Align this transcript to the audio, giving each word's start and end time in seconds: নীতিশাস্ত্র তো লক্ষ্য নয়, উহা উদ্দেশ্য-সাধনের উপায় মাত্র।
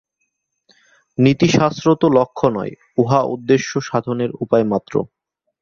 নীতিশাস্ত্র 1.17 1.87
তো 2.01 2.07
লক্ষ্য 2.17 2.45
নয়, 2.57 2.73
উহা 2.97 3.19
উদ্দেশ্য-সাধনের 3.33 4.31
উপায় 4.43 4.65
মাত্র। 4.71 4.93